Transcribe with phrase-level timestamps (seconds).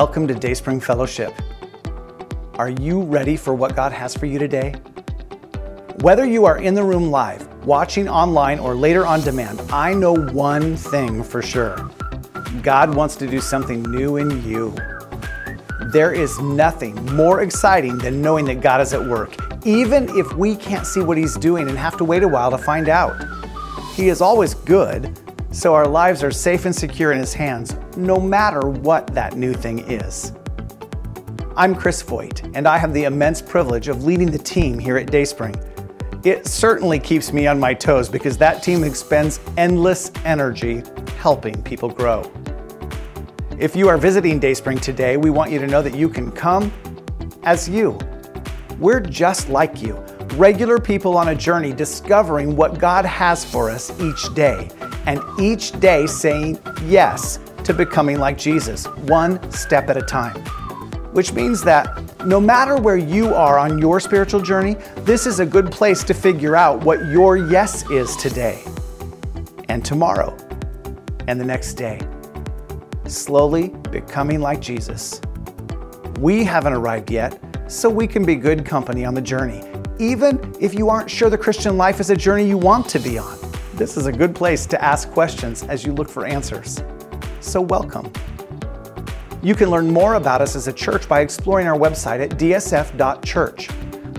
[0.00, 1.34] Welcome to Dayspring Fellowship.
[2.54, 4.72] Are you ready for what God has for you today?
[6.00, 10.14] Whether you are in the room live, watching online, or later on demand, I know
[10.14, 11.90] one thing for sure
[12.62, 14.74] God wants to do something new in you.
[15.92, 20.56] There is nothing more exciting than knowing that God is at work, even if we
[20.56, 23.22] can't see what He's doing and have to wait a while to find out.
[23.92, 25.14] He is always good,
[25.52, 29.52] so our lives are safe and secure in His hands, no matter what that new
[29.52, 30.32] thing is.
[31.56, 35.10] I'm Chris Voigt, and I have the immense privilege of leading the team here at
[35.10, 35.56] Dayspring.
[36.22, 40.84] It certainly keeps me on my toes because that team expends endless energy
[41.18, 42.30] helping people grow.
[43.58, 46.72] If you are visiting Dayspring today, we want you to know that you can come
[47.42, 47.98] as you.
[48.78, 49.96] We're just like you,
[50.36, 54.70] regular people on a journey discovering what God has for us each day
[55.06, 60.36] and each day saying yes to becoming like Jesus, one step at a time.
[61.12, 65.46] Which means that no matter where you are on your spiritual journey, this is a
[65.46, 68.62] good place to figure out what your yes is today
[69.68, 70.36] and tomorrow
[71.26, 72.00] and the next day.
[73.06, 75.20] Slowly becoming like Jesus.
[76.18, 79.62] We haven't arrived yet, so we can be good company on the journey,
[79.98, 83.18] even if you aren't sure the Christian life is a journey you want to be
[83.18, 83.49] on.
[83.80, 86.84] This is a good place to ask questions as you look for answers.
[87.40, 88.12] So, welcome.
[89.42, 93.70] You can learn more about us as a church by exploring our website at dsf.church,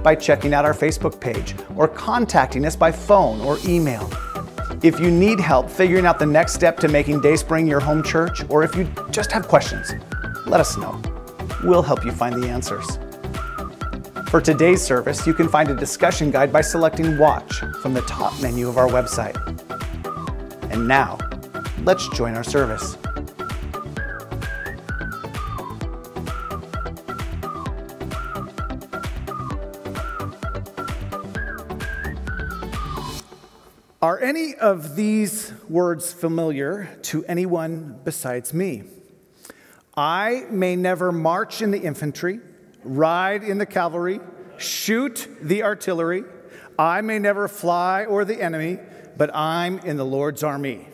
[0.02, 4.10] by checking out our Facebook page, or contacting us by phone or email.
[4.82, 8.44] If you need help figuring out the next step to making Dayspring your home church,
[8.50, 9.94] or if you just have questions,
[10.48, 11.00] let us know.
[11.64, 12.98] We'll help you find the answers.
[14.32, 18.32] For today's service, you can find a discussion guide by selecting Watch from the top
[18.42, 19.36] menu of our website.
[20.72, 21.18] And now,
[21.84, 22.96] let's join our service.
[34.02, 38.84] Are any of these words familiar to anyone besides me?
[39.98, 42.40] I may never march in the infantry,
[42.84, 44.20] ride in the cavalry,
[44.58, 46.24] shoot the artillery.
[46.78, 48.80] I may never fly or the enemy,
[49.18, 50.88] but I'm in the Lord's army.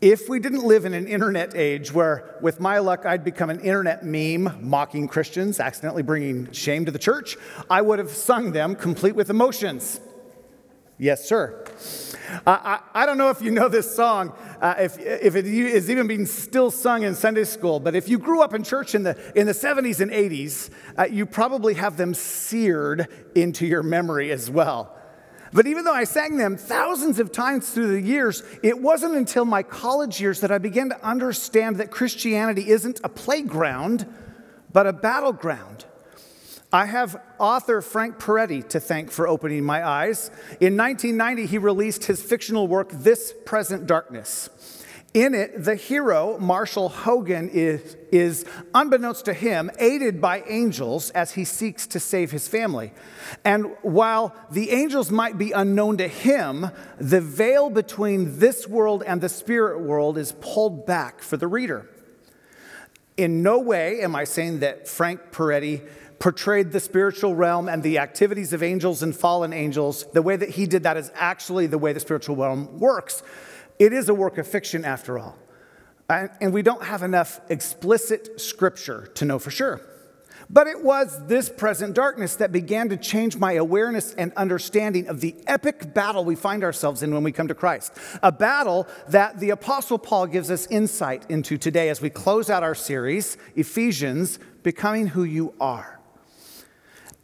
[0.00, 3.60] If we didn't live in an internet age where, with my luck, I'd become an
[3.60, 7.36] internet meme mocking Christians, accidentally bringing shame to the church,
[7.68, 9.98] I would have sung them complete with emotions.
[11.00, 11.64] Yes, sir.
[12.44, 16.08] I, I, don't know if you know this song, uh, if, if it is even
[16.08, 19.16] being still sung in Sunday school, but if you grew up in church in the,
[19.38, 24.50] in the 70s and 80s, uh, you probably have them seared into your memory as
[24.50, 24.92] well.
[25.52, 29.44] But even though I sang them thousands of times through the years, it wasn't until
[29.44, 34.12] my college years that I began to understand that Christianity isn't a playground,
[34.72, 35.86] but a battleground.
[36.72, 40.30] I have author Frank Peretti to thank for opening my eyes.
[40.60, 44.50] In 1990, he released his fictional work, This Present Darkness.
[45.14, 51.32] In it, the hero, Marshall Hogan, is, is, unbeknownst to him, aided by angels as
[51.32, 52.92] he seeks to save his family.
[53.46, 56.66] And while the angels might be unknown to him,
[56.98, 61.88] the veil between this world and the spirit world is pulled back for the reader.
[63.16, 67.98] In no way am I saying that Frank Peretti portrayed the spiritual realm and the
[67.98, 71.78] activities of angels and fallen angels, the way that he did that is actually the
[71.78, 73.22] way the spiritual realm works.
[73.78, 75.36] It is a work of fiction, after all.
[76.08, 79.80] And we don't have enough explicit scripture to know for sure.
[80.50, 85.20] But it was this present darkness that began to change my awareness and understanding of
[85.20, 87.92] the epic battle we find ourselves in when we come to Christ.
[88.22, 92.62] A battle that the Apostle Paul gives us insight into today as we close out
[92.62, 95.97] our series, Ephesians, Becoming Who You Are.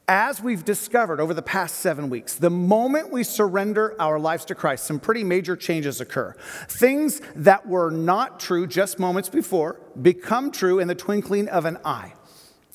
[0.06, 4.54] As we've discovered over the past seven weeks, the moment we surrender our lives to
[4.54, 6.36] Christ, some pretty major changes occur.
[6.68, 11.78] Things that were not true just moments before become true in the twinkling of an
[11.86, 12.12] eye.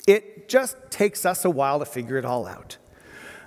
[0.07, 2.77] It just takes us a while to figure it all out.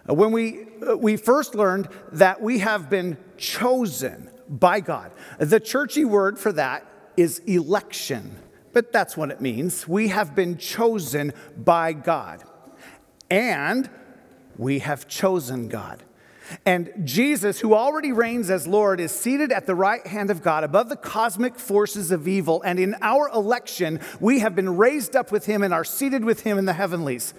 [0.08, 5.58] Uh, when we, uh, we first learned that we have been chosen by God, the
[5.58, 6.86] churchy word for that
[7.16, 8.36] is election,
[8.72, 9.88] but that's what it means.
[9.88, 12.44] We have been chosen by God
[13.32, 13.88] and
[14.58, 16.02] we have chosen God.
[16.66, 20.64] And Jesus, who already reigns as Lord, is seated at the right hand of God
[20.64, 22.60] above the cosmic forces of evil.
[22.60, 26.42] And in our election, we have been raised up with him and are seated with
[26.42, 27.32] him in the heavenlies.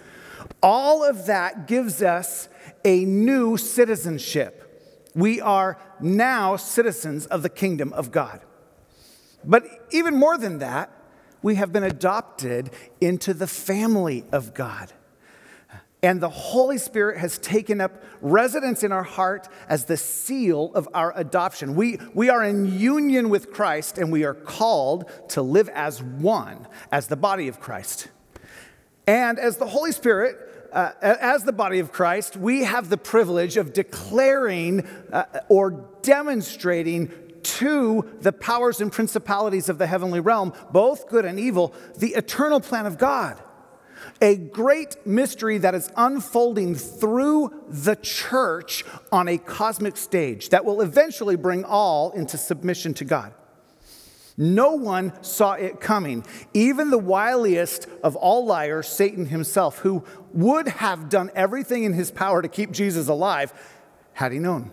[0.64, 2.50] All of that gives us
[2.84, 5.12] a new citizenship.
[5.14, 8.42] We are now citizens of the kingdom of God.
[9.46, 10.90] But even more than that,
[11.44, 14.92] we have been adopted into the family of God.
[16.04, 20.90] And the Holy Spirit has taken up residence in our heart as the seal of
[20.94, 21.76] our adoption.
[21.76, 26.68] We, we are in union with Christ and we are called to live as one,
[26.92, 28.10] as the body of Christ.
[29.08, 30.36] And as the Holy Spirit,
[30.74, 37.14] uh, as the body of Christ, we have the privilege of declaring uh, or demonstrating
[37.44, 42.60] to the powers and principalities of the heavenly realm, both good and evil, the eternal
[42.60, 43.42] plan of God
[44.22, 50.82] a great mystery that is unfolding through the church on a cosmic stage that will
[50.82, 53.34] eventually bring all into submission to God.
[54.36, 56.26] No one saw it coming.
[56.54, 60.04] Even the wiliest of all liars, Satan himself, who
[60.34, 63.54] would have done everything in his power to keep Jesus alive,
[64.14, 64.72] had he known.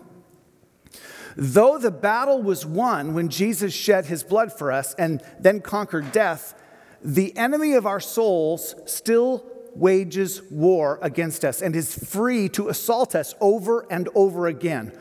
[1.35, 6.11] Though the battle was won when Jesus shed his blood for us and then conquered
[6.11, 6.55] death,
[7.03, 9.45] the enemy of our souls still
[9.75, 14.91] wages war against us and is free to assault us over and over again,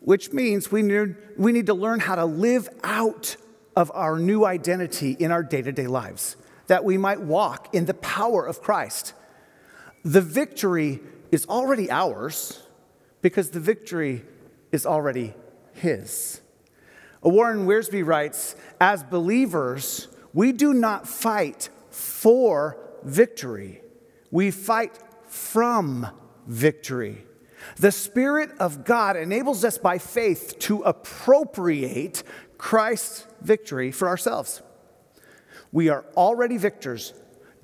[0.00, 3.36] which means we need, we need to learn how to live out
[3.76, 6.36] of our new identity in our day to day lives,
[6.66, 9.12] that we might walk in the power of Christ.
[10.04, 11.00] The victory
[11.30, 12.62] is already ours
[13.22, 14.24] because the victory
[14.72, 15.34] is already
[15.74, 16.40] His.
[17.22, 23.82] Warren Wiersbe writes, as believers, we do not fight for victory,
[24.30, 26.06] we fight from
[26.46, 27.24] victory.
[27.76, 32.22] The Spirit of God enables us by faith to appropriate
[32.58, 34.62] Christ's victory for ourselves.
[35.72, 37.14] We are already victors,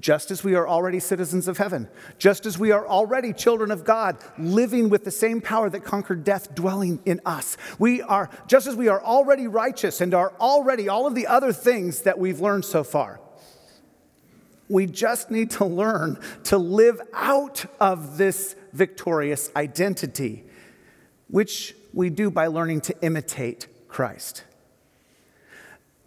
[0.01, 1.89] just as we are already citizens of heaven,
[2.19, 6.25] just as we are already children of God, living with the same power that conquered
[6.25, 7.57] death dwelling in us.
[7.79, 11.53] We are, just as we are already righteous and are already all of the other
[11.53, 13.21] things that we've learned so far.
[14.69, 20.45] We just need to learn to live out of this victorious identity,
[21.29, 24.45] which we do by learning to imitate Christ.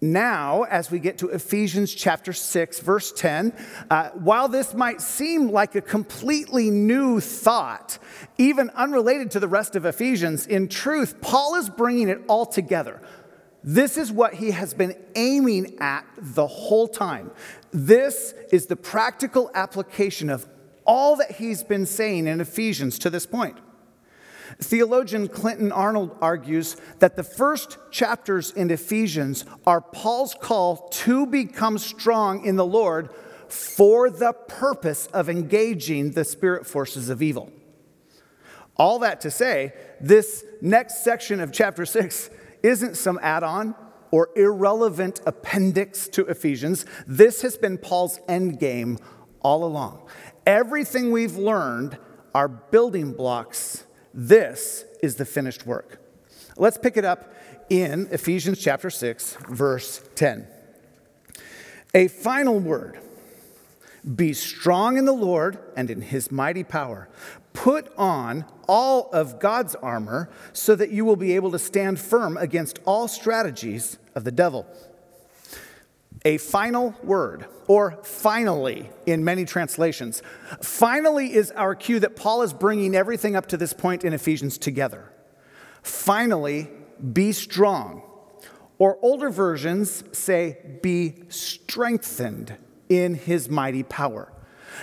[0.01, 3.54] Now, as we get to Ephesians chapter 6, verse 10,
[3.90, 8.00] uh, while this might seem like a completely new thought,
[8.38, 13.01] even unrelated to the rest of Ephesians, in truth, Paul is bringing it all together.
[13.62, 17.31] This is what he has been aiming at the whole time.
[17.72, 20.48] This is the practical application of
[20.86, 23.57] all that he's been saying in Ephesians to this point.
[24.62, 31.78] Theologian Clinton Arnold argues that the first chapters in Ephesians are Paul's call to become
[31.78, 33.10] strong in the Lord
[33.48, 37.52] for the purpose of engaging the spirit forces of evil.
[38.76, 42.30] All that to say, this next section of chapter 6
[42.62, 43.76] isn't some add on
[44.12, 46.86] or irrelevant appendix to Ephesians.
[47.08, 48.98] This has been Paul's end game
[49.42, 50.08] all along.
[50.46, 51.98] Everything we've learned
[52.34, 53.86] are building blocks.
[54.14, 56.00] This is the finished work.
[56.58, 57.34] Let's pick it up
[57.70, 60.48] in Ephesians chapter 6, verse 10.
[61.94, 63.00] A final word
[64.16, 67.10] be strong in the Lord and in his mighty power.
[67.54, 72.38] Put on all of God's armor so that you will be able to stand firm
[72.38, 74.66] against all strategies of the devil.
[76.26, 80.21] A final word, or finally in many translations.
[80.61, 84.57] Finally is our cue that Paul is bringing everything up to this point in Ephesians
[84.57, 85.14] together.
[85.81, 86.69] Finally,
[87.14, 88.04] be strong.
[88.78, 92.57] Or older versions say, be strengthened
[92.90, 94.31] in his mighty power.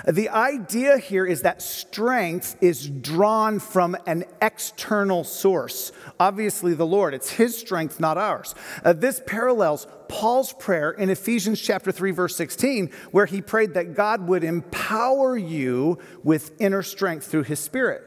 [0.07, 7.15] The idea here is that strength is drawn from an external source, obviously the Lord.
[7.15, 8.55] It's His strength, not ours.
[8.85, 13.95] Uh, this parallels Paul's prayer in Ephesians chapter 3 verse 16 where he prayed that
[13.95, 18.03] God would empower you with inner strength through his spirit.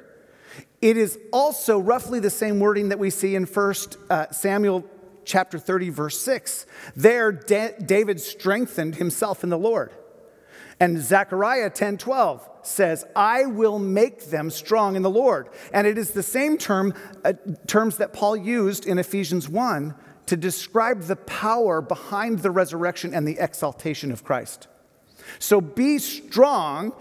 [0.81, 3.75] It is also roughly the same wording that we see in 1
[4.09, 4.85] uh, Samuel
[5.25, 6.65] chapter 30 verse 6.
[6.95, 9.91] There David strengthened himself in the Lord.
[10.79, 16.11] And Zechariah 10:12 says, "I will make them strong in the Lord." And it is
[16.11, 16.93] the same term
[17.25, 17.33] uh,
[17.67, 19.93] terms that Paul used in Ephesians 1
[20.27, 24.67] to describe the power behind the resurrection and the exaltation of Christ.
[25.39, 26.93] So be strong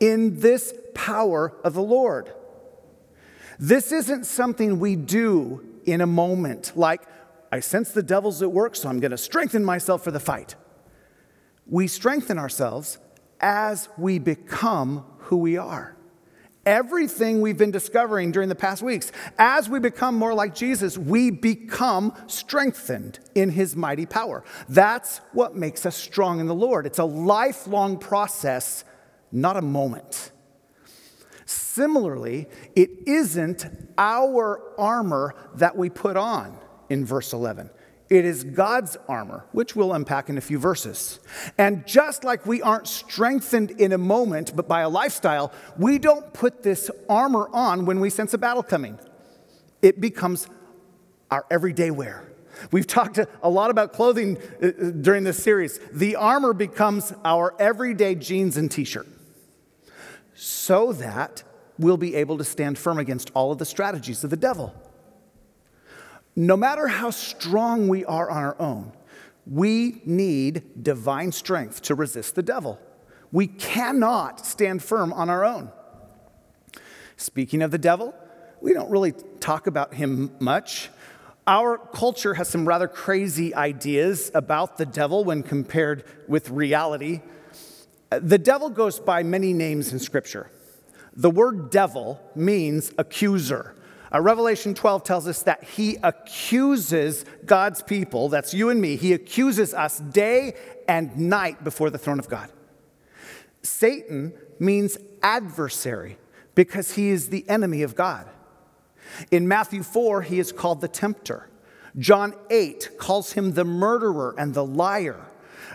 [0.00, 2.32] in this power of the Lord.
[3.58, 7.02] This isn't something we do in a moment, like,
[7.52, 10.54] I sense the devil's at work, so I'm going to strengthen myself for the fight.
[11.66, 12.98] We strengthen ourselves
[13.40, 15.96] as we become who we are.
[16.66, 19.12] everything we've been discovering during the past weeks.
[19.38, 24.44] As we become more like Jesus, we become strengthened in his mighty power.
[24.68, 26.86] That's what makes us strong in the Lord.
[26.86, 28.84] It's a lifelong process,
[29.32, 30.32] not a moment.
[31.46, 33.66] Similarly, it isn't
[33.98, 36.56] our armor that we put on
[36.88, 37.70] in verse 11.
[38.10, 41.20] It is God's armor, which we'll unpack in a few verses.
[41.56, 46.32] And just like we aren't strengthened in a moment, but by a lifestyle, we don't
[46.32, 48.98] put this armor on when we sense a battle coming.
[49.80, 50.48] It becomes
[51.30, 52.24] our everyday wear.
[52.72, 55.78] We've talked a lot about clothing uh, uh, during this series.
[55.92, 59.06] The armor becomes our everyday jeans and t shirt
[60.34, 61.44] so that
[61.78, 64.74] we'll be able to stand firm against all of the strategies of the devil.
[66.40, 68.92] No matter how strong we are on our own,
[69.46, 72.78] we need divine strength to resist the devil.
[73.30, 75.70] We cannot stand firm on our own.
[77.18, 78.14] Speaking of the devil,
[78.62, 80.88] we don't really talk about him much.
[81.46, 87.20] Our culture has some rather crazy ideas about the devil when compared with reality.
[88.08, 90.50] The devil goes by many names in Scripture.
[91.14, 93.74] The word devil means accuser.
[94.12, 99.12] Uh, Revelation 12 tells us that he accuses God's people, that's you and me, he
[99.12, 100.54] accuses us day
[100.88, 102.50] and night before the throne of God.
[103.62, 106.18] Satan means adversary
[106.54, 108.28] because he is the enemy of God.
[109.30, 111.48] In Matthew 4, he is called the tempter.
[111.98, 115.20] John 8 calls him the murderer and the liar.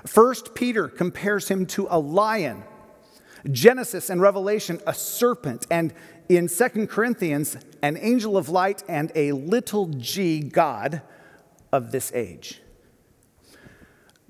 [0.06, 2.63] First Peter compares him to a lion.
[3.51, 5.67] Genesis and Revelation, a serpent.
[5.69, 5.93] And
[6.29, 11.01] in Second Corinthians, an angel of light and a little g God
[11.71, 12.61] of this age.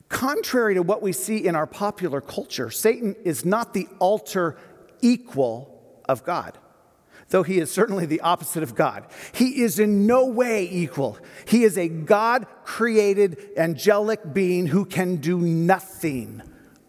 [0.10, 4.57] Contrary to what we see in our popular culture, Satan is not the alter
[5.01, 6.57] equal of God,
[7.29, 9.07] though he is certainly the opposite of God.
[9.34, 11.17] He is in no way equal.
[11.48, 16.41] He is a God created angelic being who can do nothing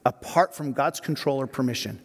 [0.04, 2.00] apart from God's control or permission.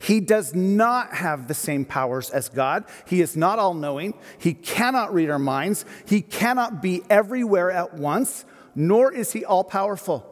[0.00, 2.84] He does not have the same powers as God.
[3.06, 4.14] He is not all knowing.
[4.38, 5.84] He cannot read our minds.
[6.06, 10.30] He cannot be everywhere at once, nor is he all powerful.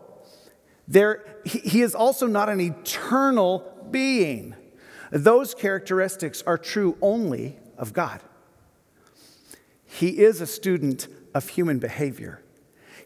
[0.88, 4.54] There, he is also not an eternal being.
[5.10, 8.20] Those characteristics are true only of God.
[9.84, 12.42] He is a student of human behavior.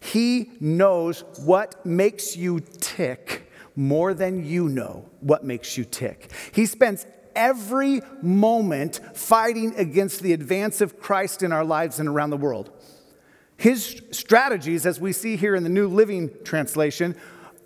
[0.00, 3.46] He knows what makes you tick
[3.76, 6.33] more than you know what makes you tick.
[6.52, 12.30] He spends every moment fighting against the advance of Christ in our lives and around
[12.30, 12.71] the world.
[13.59, 17.14] His strategies, as we see here in the New Living Translation,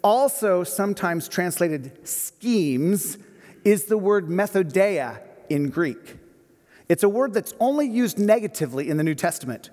[0.02, 3.18] also sometimes translated schemes,
[3.64, 6.16] is the word methodeia in Greek.
[6.88, 9.70] It's a word that's only used negatively in the New Testament.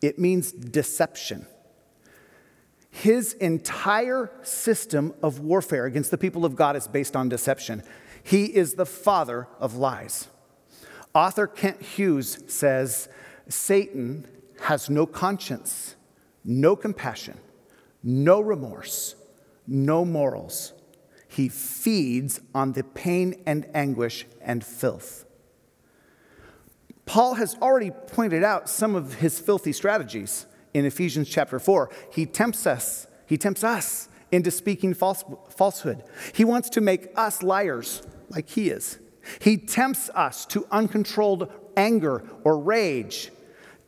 [0.00, 1.46] It means deception.
[2.92, 7.82] His entire system of warfare against the people of God is based on deception.
[8.22, 10.28] He is the father of lies.
[11.14, 13.08] Author Kent Hughes says
[13.48, 14.28] Satan
[14.60, 15.96] has no conscience,
[16.44, 17.38] no compassion,
[18.04, 19.16] no remorse,
[19.66, 20.74] no morals.
[21.26, 25.24] He feeds on the pain and anguish and filth.
[27.06, 30.44] Paul has already pointed out some of his filthy strategies
[30.74, 31.90] in Ephesians chapter 4.
[32.12, 36.02] He tempts us, he tempts us into speaking false, falsehood.
[36.34, 38.98] He wants to make us liars like he is.
[39.40, 43.30] He tempts us to uncontrolled anger or rage,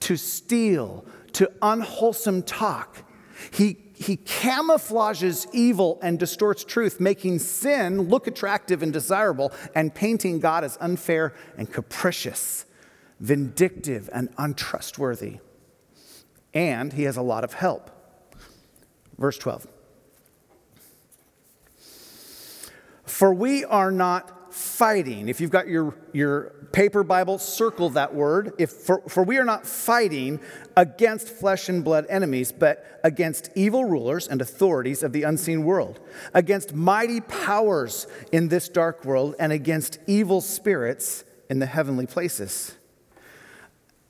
[0.01, 3.03] to steal, to unwholesome talk.
[3.51, 10.41] He, he camouflages evil and distorts truth, making sin look attractive and desirable, and painting
[10.41, 12.67] God as unfair and capricious,
[13.19, 15.39] vindictive and untrustworthy
[16.55, 17.91] and he has a lot of help.
[19.19, 19.67] Verse 12.
[23.05, 25.29] For we are not fighting.
[25.29, 28.53] If you've got your, your paper Bible, circle that word.
[28.59, 30.41] If, for, for we are not fighting
[30.77, 36.01] against flesh and blood enemies, but against evil rulers and authorities of the unseen world,
[36.35, 42.77] against mighty powers in this dark world, and against evil spirits in the heavenly places.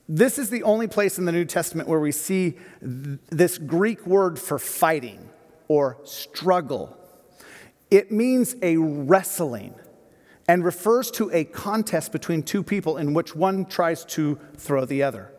[0.07, 4.37] This is the only place in the New Testament where we see this Greek word
[4.37, 5.29] for fighting
[5.67, 6.95] or struggle.
[7.89, 9.73] It means a wrestling
[10.47, 15.01] and refers to a contest between two people in which one tries to throw the
[15.01, 15.31] other.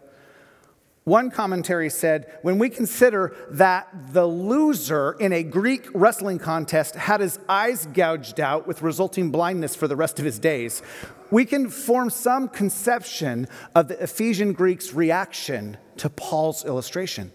[1.04, 7.20] One commentary said when we consider that the loser in a Greek wrestling contest had
[7.20, 10.82] his eyes gouged out with resulting blindness for the rest of his days,
[11.30, 17.33] we can form some conception of the Ephesian Greeks' reaction to Paul's illustration.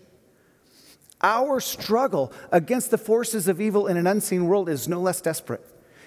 [1.22, 5.64] Our struggle against the forces of evil in an unseen world is no less desperate.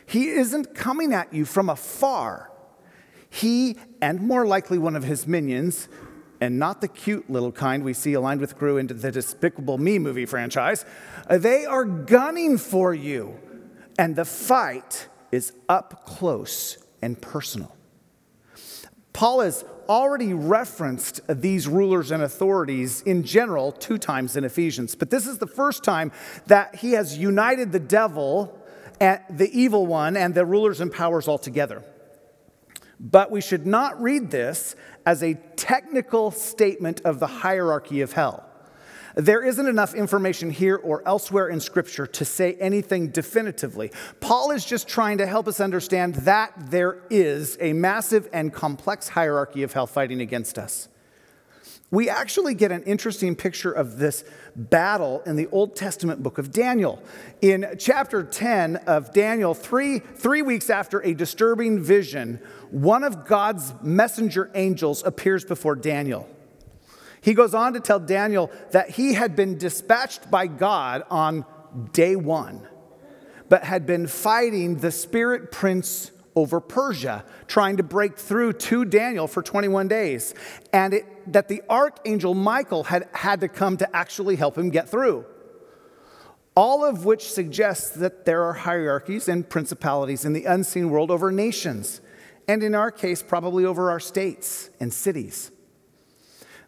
[0.06, 2.50] He isn't coming at you from afar.
[3.30, 5.88] He, and more likely one of his minions,
[6.40, 9.98] and not the cute little kind we see aligned with Gru into the Despicable Me
[9.98, 10.84] movie franchise,
[11.30, 13.38] they are gunning for you.
[13.98, 17.76] And the fight is up close and personal.
[19.12, 25.10] Paul has already referenced these rulers and authorities in general two times in Ephesians, but
[25.10, 26.10] this is the first time
[26.46, 28.58] that he has united the devil,
[29.00, 31.84] and the evil one, and the rulers and powers all together.
[32.98, 38.48] But we should not read this as a technical statement of the hierarchy of hell.
[39.14, 43.92] There isn't enough information here or elsewhere in Scripture to say anything definitively.
[44.20, 49.08] Paul is just trying to help us understand that there is a massive and complex
[49.08, 50.88] hierarchy of hell fighting against us.
[51.92, 54.24] We actually get an interesting picture of this
[54.56, 57.00] battle in the Old Testament book of Daniel.
[57.40, 62.40] In chapter 10 of Daniel, three, three weeks after a disturbing vision,
[62.72, 66.28] one of God's messenger angels appears before Daniel.
[67.24, 71.46] He goes on to tell Daniel that he had been dispatched by God on
[71.94, 72.68] day one,
[73.48, 79.26] but had been fighting the spirit prince over Persia, trying to break through to Daniel
[79.26, 80.34] for 21 days,
[80.70, 84.90] and it, that the archangel Michael had had to come to actually help him get
[84.90, 85.24] through.
[86.54, 91.32] All of which suggests that there are hierarchies and principalities in the unseen world over
[91.32, 92.02] nations,
[92.46, 95.50] and in our case, probably over our states and cities.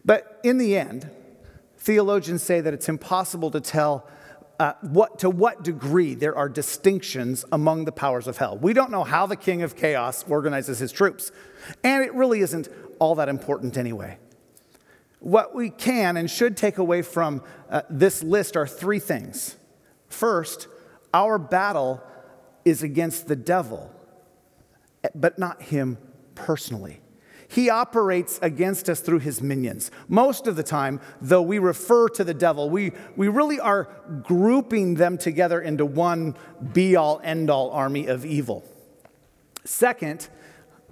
[0.07, 1.11] But in the end,
[1.77, 4.07] theologians say that it's impossible to tell
[4.57, 8.57] uh, what, to what degree there are distinctions among the powers of hell.
[8.57, 11.31] We don't know how the king of chaos organizes his troops,
[11.83, 14.17] and it really isn't all that important anyway.
[15.19, 19.57] What we can and should take away from uh, this list are three things.
[20.07, 20.67] First,
[21.13, 22.01] our battle
[22.63, 23.91] is against the devil,
[25.13, 25.97] but not him
[26.33, 27.01] personally.
[27.49, 29.89] He operates against us through his minions.
[30.07, 33.89] Most of the time, though we refer to the devil, we, we really are
[34.23, 36.35] grouping them together into one
[36.73, 38.65] be all, end all army of evil.
[39.63, 40.27] Second,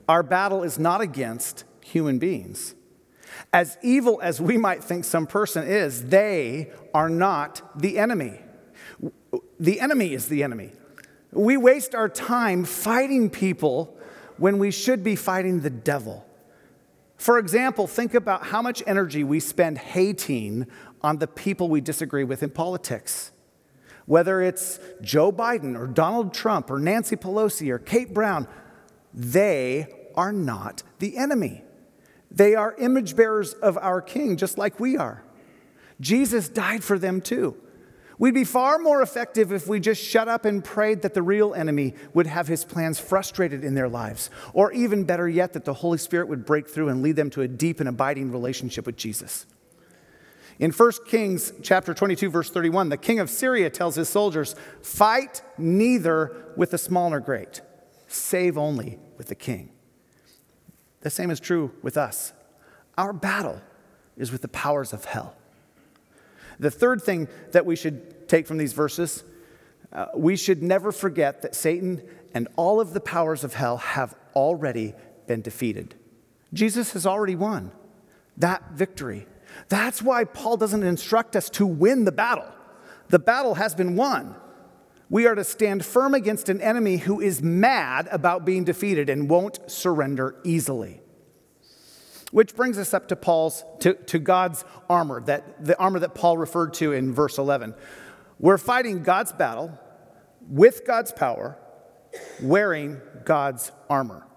[0.07, 2.75] our battle is not against human beings.
[3.51, 8.39] As evil as we might think some person is, they are not the enemy.
[9.59, 10.71] The enemy is the enemy.
[11.31, 13.97] We waste our time fighting people
[14.37, 16.25] when we should be fighting the devil.
[17.17, 20.67] For example, think about how much energy we spend hating
[21.01, 23.31] on the people we disagree with in politics.
[24.05, 28.47] Whether it's Joe Biden or Donald Trump or Nancy Pelosi or Kate Brown,
[29.13, 31.63] they are not the enemy.
[32.29, 35.23] They are image bearers of our King, just like we are.
[36.01, 37.55] Jesus died for them too.
[38.17, 41.53] We'd be far more effective if we just shut up and prayed that the real
[41.53, 44.29] enemy would have his plans frustrated in their lives.
[44.53, 47.41] Or even better yet, that the Holy Spirit would break through and lead them to
[47.41, 49.45] a deep and abiding relationship with Jesus.
[50.57, 55.41] In 1 Kings chapter 22 verse 31, the king of Syria tells his soldiers, "Fight
[55.57, 57.61] neither with the small nor great,
[58.07, 59.71] save only with the king."
[61.01, 62.31] The same is true with us.
[62.97, 63.61] Our battle
[64.15, 65.35] is with the powers of hell.
[66.59, 69.23] The third thing that we should take from these verses,
[69.91, 72.01] uh, we should never forget that Satan
[72.33, 74.93] and all of the powers of hell have already
[75.27, 75.95] been defeated.
[76.53, 77.71] Jesus has already won
[78.37, 79.27] that victory.
[79.69, 82.51] That's why Paul doesn't instruct us to win the battle.
[83.09, 84.35] The battle has been won.
[85.09, 89.29] We are to stand firm against an enemy who is mad about being defeated and
[89.29, 91.01] won't surrender easily.
[92.35, 96.37] Which brings us up to Paul's, to, to God's armor, that, the armor that Paul
[96.37, 97.73] referred to in verse 11.
[98.39, 99.79] We're fighting God's battle
[100.49, 101.57] with God's power,
[102.41, 104.27] wearing God's armor.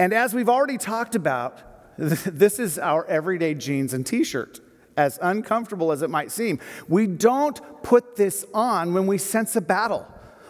[0.00, 1.62] And as we've already talked about,
[1.98, 4.58] this is our everyday jeans and t shirt,
[4.96, 6.58] as uncomfortable as it might seem.
[6.88, 10.04] We don't put this on when we sense a battle.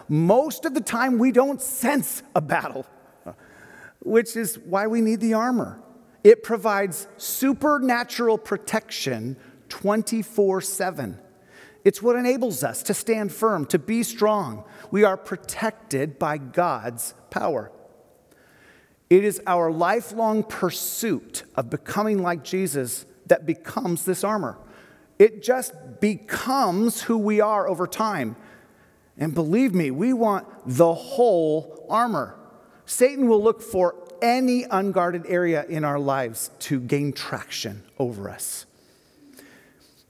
[0.09, 2.87] Most of the time, we don't sense a battle,
[3.99, 5.79] which is why we need the armor.
[6.23, 9.37] It provides supernatural protection
[9.69, 11.19] 24 7.
[11.83, 14.63] It's what enables us to stand firm, to be strong.
[14.89, 17.71] We are protected by God's power.
[19.09, 24.57] It is our lifelong pursuit of becoming like Jesus that becomes this armor.
[25.19, 28.35] It just becomes who we are over time.
[29.17, 32.39] And believe me, we want the whole armor.
[32.85, 38.65] Satan will look for any unguarded area in our lives to gain traction over us.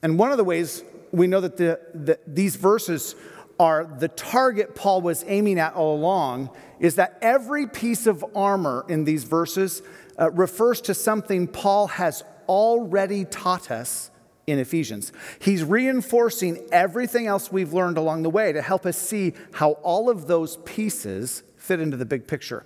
[0.04, 3.16] And one of the ways we know that the, the, these verses
[3.60, 6.50] are the target Paul was aiming at all along
[6.80, 9.82] is that every piece of armor in these verses
[10.20, 14.12] uh, refers to something Paul has already taught us
[14.46, 15.12] in Ephesians.
[15.40, 20.10] He's reinforcing everything else we've learned along the way to help us see how all
[20.10, 22.66] of those pieces fit into the big picture.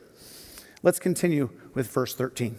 [0.88, 2.58] Let's continue with verse 13.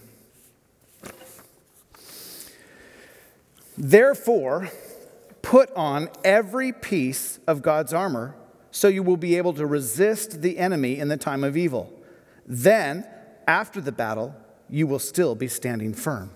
[3.79, 4.69] Therefore,
[5.41, 8.37] put on every piece of God's armor
[8.71, 11.91] so you will be able to resist the enemy in the time of evil.
[12.47, 13.07] Then,
[13.47, 14.35] after the battle,
[14.69, 16.31] you will still be standing firm.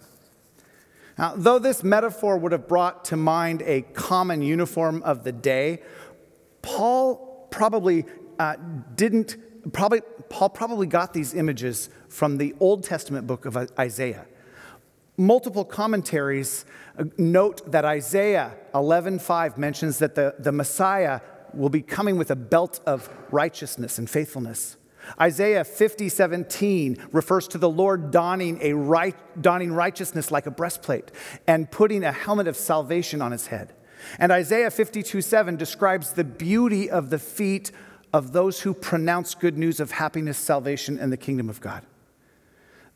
[1.19, 5.83] Now, though this metaphor would have brought to mind a common uniform of the day,
[6.63, 8.07] Paul probably
[8.39, 8.57] uh,
[8.95, 9.37] didn't,
[9.75, 10.01] probably,
[10.33, 14.27] Paul probably got these images from the Old Testament book of Isaiah.
[15.19, 16.65] Multiple commentaries
[16.99, 21.21] uh, note that Isaiah 11:5 mentions that the, the Messiah
[21.53, 24.79] will be coming with a belt of righteousness and faithfulness.
[25.21, 31.11] Isaiah 50, 17 refers to the Lord donning, a right, donning righteousness like a breastplate
[31.47, 33.75] and putting a helmet of salvation on his head.
[34.19, 37.71] And Isaiah 52, 7 describes the beauty of the feet
[38.13, 41.83] of those who pronounce good news of happiness, salvation, and the kingdom of God.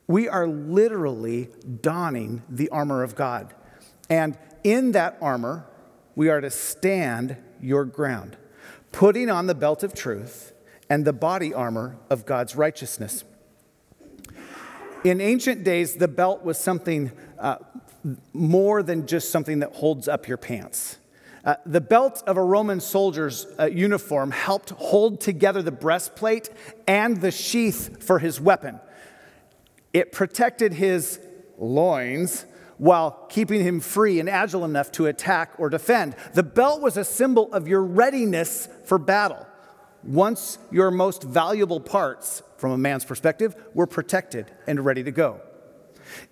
[0.07, 1.48] We are literally
[1.81, 3.55] donning the armor of God.
[4.09, 5.66] And in that armor,
[6.14, 8.37] we are to stand your ground,
[8.92, 10.52] putting on the belt of truth
[10.88, 13.24] and the body armor of God's righteousness.
[15.02, 17.57] In ancient days, the belt was something uh,
[18.33, 20.98] more than just something that holds up your pants.
[21.46, 26.50] Uh, the belt of a Roman soldier's uh, uniform helped hold together the breastplate
[26.88, 28.80] and the sheath for his weapon.
[29.92, 31.20] It protected his
[31.56, 32.46] loins
[32.78, 36.16] while keeping him free and agile enough to attack or defend.
[36.35, 39.46] The belt was a symbol of your readiness for battle.
[40.02, 45.40] Once your most valuable parts, from a man's perspective, were protected and ready to go.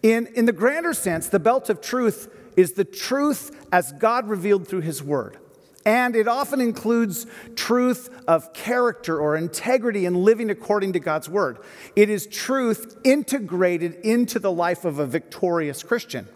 [0.03, 4.69] In, in the grander sense, the belt of truth is the truth as God revealed
[4.69, 5.38] through his word.
[5.87, 11.59] And it often includes truth of character or integrity in living according to God's word.
[11.95, 16.27] It is truth integrated into the life of a victorious Christian.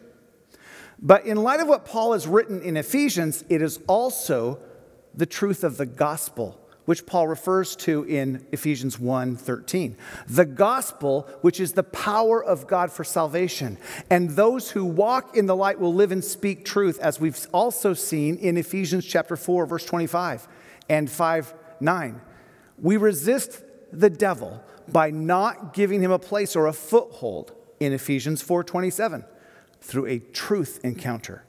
[1.01, 4.59] But in light of what Paul has written in Ephesians, it is also
[5.15, 9.95] the truth of the gospel which Paul refers to in Ephesians 1:13.
[10.27, 13.77] The gospel, which is the power of God for salvation.
[14.09, 17.93] And those who walk in the light will live and speak truth, as we've also
[17.93, 20.49] seen in Ephesians chapter 4, verse 25
[20.89, 22.23] and 5 9.
[22.81, 28.41] We resist the devil by not giving him a place or a foothold in Ephesians
[28.43, 29.27] 4:27
[29.83, 31.45] through a truth encounter.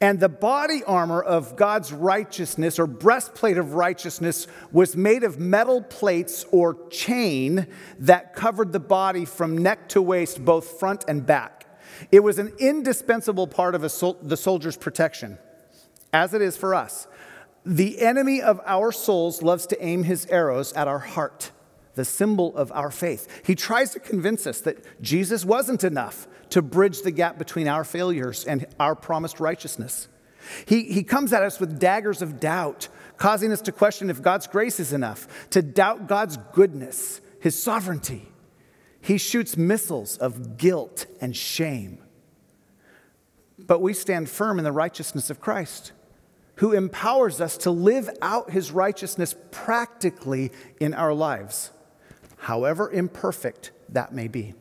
[0.00, 5.82] And the body armor of God's righteousness or breastplate of righteousness was made of metal
[5.82, 7.66] plates or chain
[7.98, 11.66] that covered the body from neck to waist, both front and back.
[12.10, 15.38] It was an indispensable part of sol- the soldier's protection,
[16.12, 17.06] as it is for us.
[17.64, 21.50] The enemy of our souls loves to aim his arrows at our heart,
[21.94, 23.42] the symbol of our faith.
[23.44, 27.84] He tries to convince us that Jesus wasn't enough, to bridge the gap between our
[27.84, 30.08] failures and our promised righteousness.
[30.66, 34.46] He, he comes at us with daggers of doubt, causing us to question if God's
[34.46, 38.28] grace is enough, to doubt God's goodness, his sovereignty.
[39.00, 42.02] He shoots missiles of guilt and shame.
[43.58, 45.92] But we stand firm in the righteousness of Christ,
[46.56, 51.70] who empowers us to live out his righteousness practically in our lives,
[52.38, 54.54] however imperfect that may be.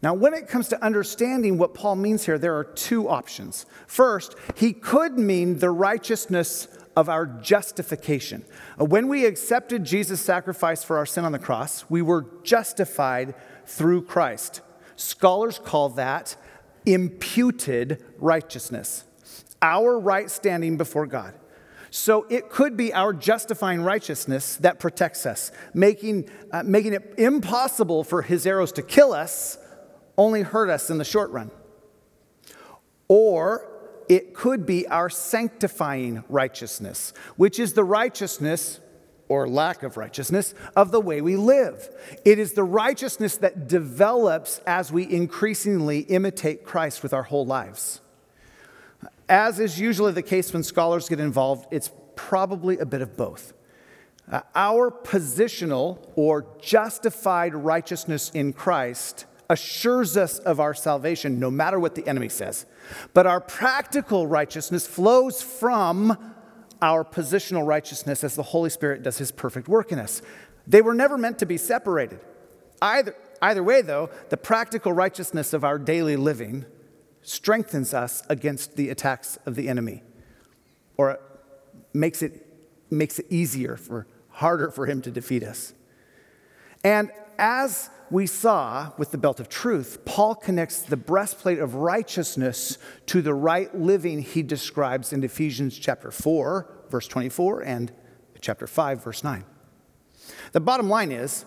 [0.00, 3.66] Now, when it comes to understanding what Paul means here, there are two options.
[3.86, 8.44] First, he could mean the righteousness of our justification.
[8.80, 13.34] Uh, when we accepted Jesus' sacrifice for our sin on the cross, we were justified
[13.66, 14.60] through Christ.
[14.96, 16.36] Scholars call that
[16.86, 19.04] imputed righteousness,
[19.60, 21.34] our right standing before God.
[21.90, 28.04] So it could be our justifying righteousness that protects us, making, uh, making it impossible
[28.04, 29.58] for his arrows to kill us
[30.18, 31.50] only hurt us in the short run.
[33.08, 33.66] Or
[34.08, 38.80] it could be our sanctifying righteousness, which is the righteousness
[39.28, 41.88] or lack of righteousness of the way we live.
[42.24, 48.00] It is the righteousness that develops as we increasingly imitate Christ with our whole lives.
[49.28, 53.52] As is usually the case when scholars get involved, it's probably a bit of both.
[54.30, 61.80] Uh, our positional or justified righteousness in Christ assures us of our salvation no matter
[61.80, 62.66] what the enemy says.
[63.14, 66.16] But our practical righteousness flows from
[66.82, 70.22] our positional righteousness as the Holy Spirit does his perfect work in us.
[70.66, 72.20] They were never meant to be separated.
[72.80, 76.66] Either, either way, though, the practical righteousness of our daily living
[77.22, 80.02] strengthens us against the attacks of the enemy
[80.96, 81.18] or
[81.92, 82.46] makes it,
[82.90, 85.72] makes it easier for harder for him to defeat us.
[86.84, 92.78] And as we saw with the belt of truth, Paul connects the breastplate of righteousness
[93.06, 97.92] to the right living he describes in Ephesians chapter 4, verse 24, and
[98.40, 99.44] chapter 5, verse 9.
[100.52, 101.44] The bottom line is,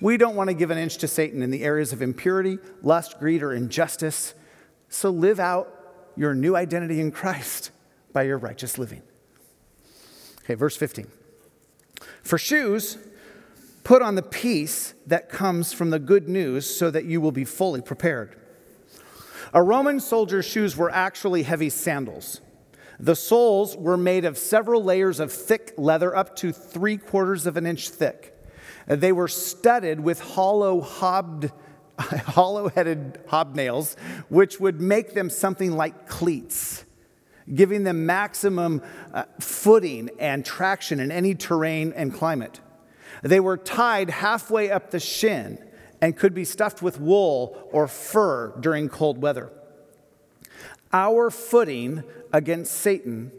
[0.00, 3.18] we don't want to give an inch to Satan in the areas of impurity, lust,
[3.18, 4.34] greed, or injustice.
[4.88, 5.76] So live out
[6.16, 7.70] your new identity in Christ
[8.12, 9.02] by your righteous living.
[10.44, 11.06] Okay, verse 15.
[12.22, 12.98] For shoes,
[13.84, 17.44] Put on the peace that comes from the good news so that you will be
[17.44, 18.36] fully prepared.
[19.52, 22.40] A Roman soldier's shoes were actually heavy sandals.
[23.00, 27.56] The soles were made of several layers of thick leather, up to three quarters of
[27.56, 28.36] an inch thick.
[28.86, 31.50] They were studded with hollow hobbed,
[31.98, 36.84] hollow-headed hobnails, which would make them something like cleats,
[37.52, 38.82] giving them maximum
[39.14, 42.60] uh, footing and traction in any terrain and climate.
[43.22, 45.58] They were tied halfway up the shin
[46.00, 49.50] and could be stuffed with wool or fur during cold weather.
[50.92, 52.02] Our footing
[52.32, 53.30] against Satan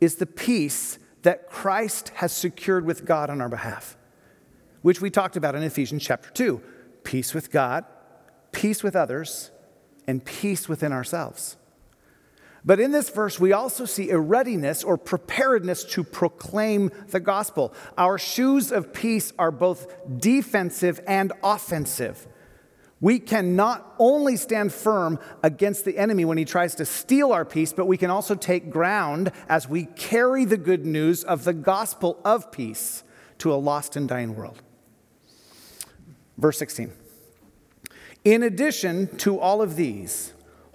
[0.00, 3.96] is the peace that Christ has secured with God on our behalf,
[4.82, 6.62] which we talked about in Ephesians chapter 2
[7.02, 7.84] peace with God,
[8.52, 9.50] peace with others,
[10.06, 11.58] and peace within ourselves.
[12.64, 17.74] But in this verse, we also see a readiness or preparedness to proclaim the gospel.
[17.98, 19.86] Our shoes of peace are both
[20.18, 22.26] defensive and offensive.
[23.00, 27.44] We can not only stand firm against the enemy when he tries to steal our
[27.44, 31.52] peace, but we can also take ground as we carry the good news of the
[31.52, 33.04] gospel of peace
[33.38, 34.62] to a lost and dying world.
[36.38, 36.92] Verse 16.
[38.24, 40.32] In addition to all of these,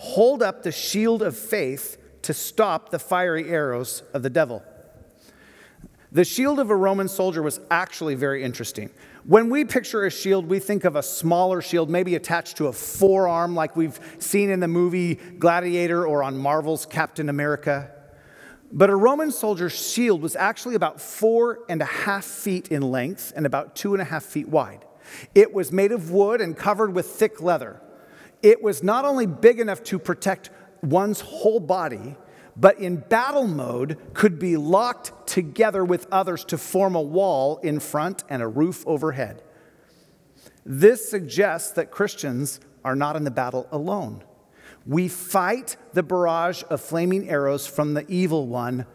[0.09, 4.63] hold up the shield of faith to stop the fiery arrows of the devil.
[6.11, 8.89] The shield of a Roman soldier was actually very interesting.
[9.25, 12.73] When we picture a shield, we think of a smaller shield, maybe attached to a
[12.73, 17.91] forearm, like we've seen in the movie Gladiator or on Marvel's Captain America.
[18.71, 23.31] But a Roman soldier's shield was actually about four and a half feet in length
[23.35, 24.85] and about two and a half feet wide.
[25.35, 27.79] It was made of wood and covered with thick leather
[28.41, 30.49] it was not only big enough to protect
[30.81, 32.15] one's whole body,
[32.55, 37.79] but in battle mode could be locked together with others to form a wall in
[37.79, 39.41] front and a roof overhead.
[40.65, 44.23] This suggests that Christians are not in the battle alone.
[44.85, 48.85] We fight the barrage of flaming arrows from the evil one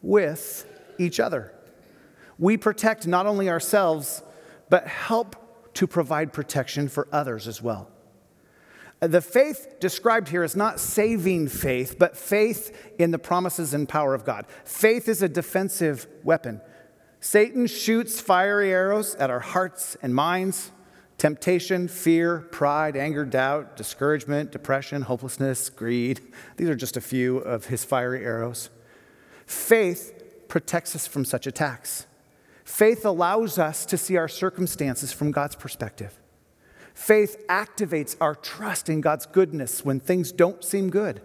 [0.00, 0.66] with
[0.98, 1.52] each other.
[2.38, 4.22] We protect not only ourselves,
[4.68, 5.36] but help
[5.74, 7.91] to provide protection for others as well.
[9.02, 14.14] The faith described here is not saving faith, but faith in the promises and power
[14.14, 14.46] of God.
[14.64, 16.60] Faith is a defensive weapon.
[17.18, 20.70] Satan shoots fiery arrows at our hearts and minds
[21.18, 26.20] temptation, fear, pride, anger, doubt, discouragement, depression, hopelessness, greed.
[26.56, 28.70] These are just a few of his fiery arrows.
[29.46, 32.06] Faith protects us from such attacks.
[32.64, 36.18] Faith allows us to see our circumstances from God's perspective.
[36.94, 41.22] Faith activates our trust in God's goodness when things don't seem good.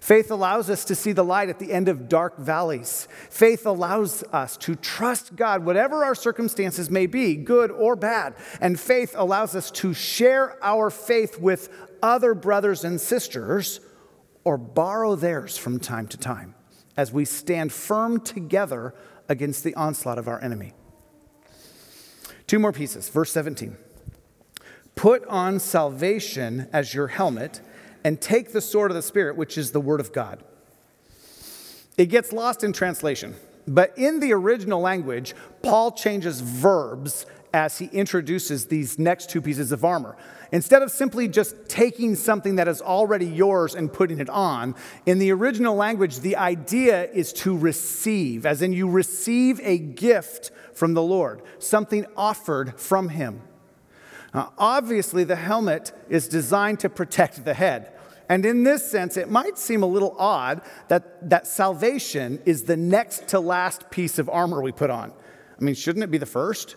[0.00, 3.08] Faith allows us to see the light at the end of dark valleys.
[3.30, 8.34] Faith allows us to trust God, whatever our circumstances may be, good or bad.
[8.60, 11.70] And faith allows us to share our faith with
[12.02, 13.80] other brothers and sisters
[14.44, 16.54] or borrow theirs from time to time
[16.96, 18.94] as we stand firm together
[19.28, 20.72] against the onslaught of our enemy.
[22.46, 23.08] Two more pieces.
[23.08, 23.76] Verse 17.
[24.98, 27.60] Put on salvation as your helmet
[28.02, 30.42] and take the sword of the Spirit, which is the Word of God.
[31.96, 33.36] It gets lost in translation,
[33.68, 39.70] but in the original language, Paul changes verbs as he introduces these next two pieces
[39.70, 40.16] of armor.
[40.50, 44.74] Instead of simply just taking something that is already yours and putting it on,
[45.06, 50.50] in the original language, the idea is to receive, as in you receive a gift
[50.72, 53.42] from the Lord, something offered from Him.
[54.34, 57.92] Now, obviously, the helmet is designed to protect the head.
[58.28, 62.76] And in this sense, it might seem a little odd that, that salvation is the
[62.76, 65.12] next to last piece of armor we put on.
[65.58, 66.76] I mean, shouldn't it be the first?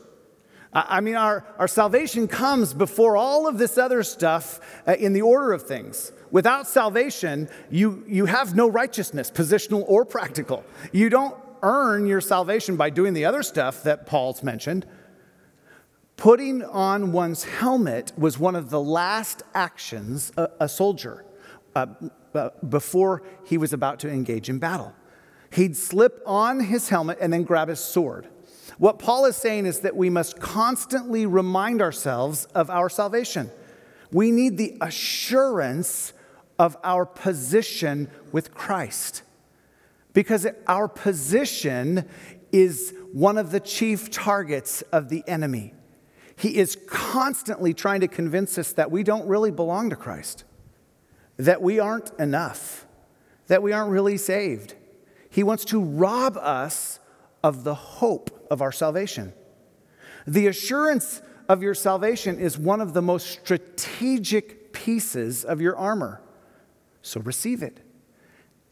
[0.74, 5.22] I mean, our, our salvation comes before all of this other stuff uh, in the
[5.22, 6.14] order of things.
[6.32, 10.64] Without salvation, you, you have no righteousness, positional or practical.
[10.94, 14.86] You don't earn your salvation by doing the other stuff that Paul's mentioned.
[16.22, 21.26] Putting on one's helmet was one of the last actions a, a soldier
[21.76, 21.88] uh,
[22.36, 24.94] uh, before he was about to engage in battle.
[25.52, 28.28] He'd slip on his helmet and then grab his sword.
[28.78, 33.50] What Paul is saying is that we must constantly remind ourselves of our salvation.
[34.12, 36.14] We need the assurance
[36.60, 39.24] of our position with Christ
[40.14, 42.08] because our position
[42.52, 45.74] is one of the chief targets of the enemy.
[46.36, 50.44] He is constantly trying to convince us that we don't really belong to Christ,
[51.38, 52.88] that we aren't enough,
[53.48, 54.76] that we aren't really saved.
[55.30, 57.00] He wants to rob us
[57.44, 59.34] of the hope of our salvation.
[60.28, 66.22] The assurance of your salvation is one of the most strategic pieces of your armor.
[67.02, 67.80] So receive it.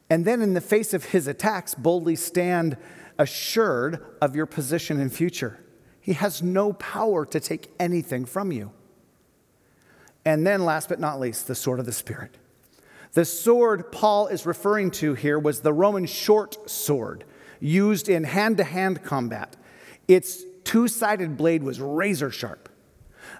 [0.10, 2.78] And then, in the face of his attacks, boldly stand
[3.18, 5.60] assured of your position and future.
[6.10, 8.72] He has no power to take anything from you.
[10.26, 12.36] And then, last but not least, the sword of the Spirit.
[13.12, 17.26] The sword Paul is referring to here was the Roman short sword
[17.60, 19.56] used in hand to hand combat.
[20.08, 22.70] Its two sided blade was razor sharp.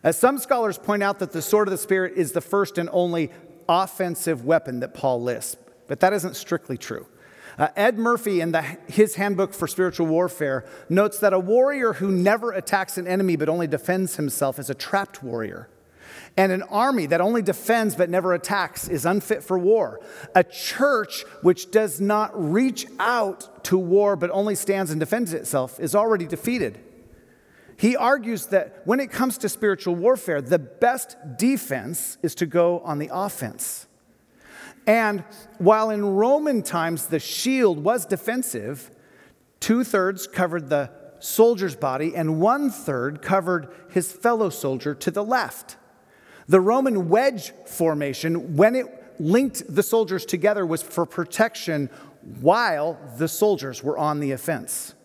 [0.04, 2.88] As some scholars point out that the sword of the Spirit is the first and
[2.94, 3.32] only
[3.68, 7.08] offensive weapon that Paul lists, but that isn't strictly true.
[7.60, 12.10] Uh, Ed Murphy, in the, his handbook for spiritual warfare, notes that a warrior who
[12.10, 15.68] never attacks an enemy but only defends himself is a trapped warrior.
[16.38, 20.00] And an army that only defends but never attacks is unfit for war.
[20.34, 25.82] A church which does not reach out to war but only stands and defends itself
[25.82, 26.80] is already defeated.
[27.76, 32.80] He argues that when it comes to spiritual warfare, the best defense is to go
[32.80, 33.88] on the offense.
[34.90, 35.24] And
[35.60, 38.90] while in Roman times the shield was defensive,
[39.60, 45.24] two thirds covered the soldier's body and one third covered his fellow soldier to the
[45.24, 45.78] left.
[46.48, 48.88] The Roman wedge formation, when it
[49.20, 51.92] linked the soldiers together, was for protection
[52.42, 54.96] while the soldiers were on the offense.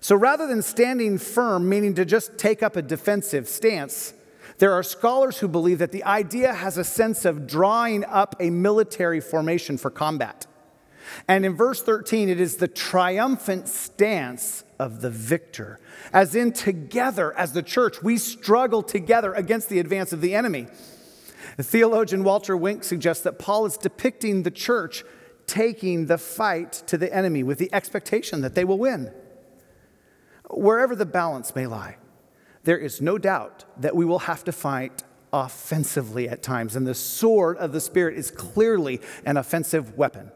[0.00, 4.12] So rather than standing firm, meaning to just take up a defensive stance,
[4.58, 8.50] there are scholars who believe that the idea has a sense of drawing up a
[8.50, 10.46] military formation for combat.
[11.26, 15.78] And in verse 13, it is the triumphant stance of the victor.
[16.12, 20.66] As in, together as the church, we struggle together against the advance of the enemy.
[21.56, 25.04] The theologian Walter Wink suggests that Paul is depicting the church
[25.46, 29.12] taking the fight to the enemy with the expectation that they will win.
[30.50, 31.96] Wherever the balance may lie,
[32.68, 35.02] there is no doubt that we will have to fight
[35.32, 40.30] offensively at times, and the sword of the Spirit is clearly an offensive weapon.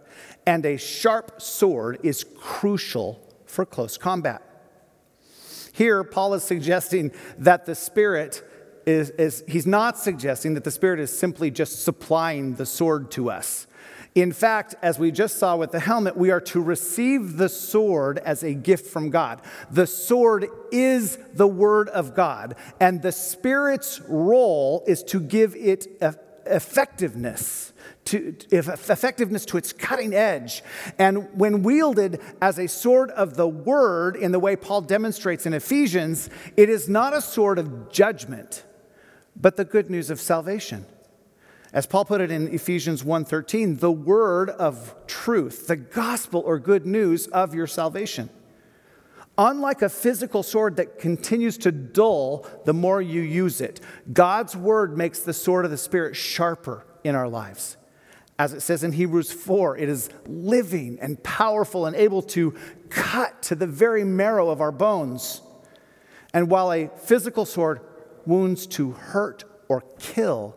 [0.47, 4.41] And a sharp sword is crucial for close combat.
[5.75, 8.43] Here, Paul is suggesting that the Spirit
[8.87, 13.31] is, is, he's not suggesting that the Spirit is simply just supplying the sword to
[13.31, 13.67] us.
[14.15, 18.19] In fact, as we just saw with the helmet, we are to receive the sword
[18.19, 19.41] as a gift from God.
[19.71, 25.87] The sword is the word of God, and the Spirit's role is to give it
[26.45, 27.73] effectiveness
[28.05, 30.63] to effectiveness to its cutting edge.
[30.99, 35.55] And when wielded as a sword of the word, in the way Paul demonstrates in
[35.55, 38.65] Ephesians, it is not a sword of judgment,
[39.37, 40.85] but the good news of salvation.
[41.73, 46.85] As Paul put it in Ephesians 1:13, the word of truth, the gospel or good
[46.85, 48.29] news of your salvation.
[49.39, 53.81] Unlike a physical sword that continues to dull the more you use it,
[54.13, 57.79] God's word makes the sword of the Spirit sharper in our lives.
[58.39, 62.55] As it says in Hebrews 4, it is living and powerful and able to
[62.91, 65.41] cut to the very marrow of our bones.
[66.35, 67.81] And while a physical sword
[68.27, 70.57] wounds to hurt or kill,